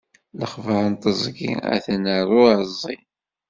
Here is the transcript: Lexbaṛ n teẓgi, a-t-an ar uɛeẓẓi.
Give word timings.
Lexbaṛ 0.39 0.83
n 0.91 0.95
teẓgi, 1.01 1.51
a-t-an 1.75 2.03
ar 2.15 2.29
uɛeẓẓi. 2.39 2.97